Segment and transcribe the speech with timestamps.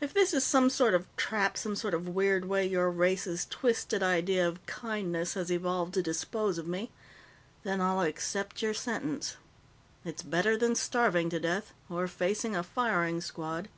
[0.00, 4.02] If this is some sort of trap, some sort of weird way your race's twisted
[4.02, 6.90] idea of kindness has evolved to dispose of me,
[7.62, 9.36] then I'll accept your sentence.
[10.02, 13.68] It's better than starving to death or facing a firing squad."